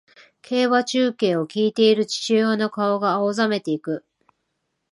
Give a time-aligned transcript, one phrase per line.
[0.41, 4.03] 競馬中継を聞いている父親の顔が青ざめていく